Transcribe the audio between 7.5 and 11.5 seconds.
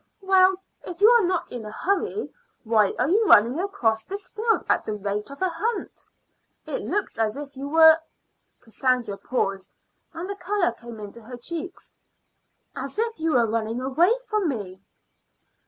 you were" Cassandra paused, and the color came into her